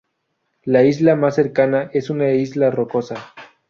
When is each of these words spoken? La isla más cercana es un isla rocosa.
La 0.63 0.81
isla 0.83 1.15
más 1.15 1.35
cercana 1.35 1.91
es 1.93 2.09
un 2.09 2.23
isla 2.23 2.71
rocosa. 2.71 3.35